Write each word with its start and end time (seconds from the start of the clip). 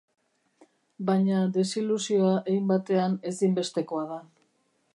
Baina 1.09 1.41
desilusioa, 1.57 2.31
hein 2.53 2.65
batean, 2.73 3.15
ezinbestekoa 3.33 4.07
da. 4.15 4.19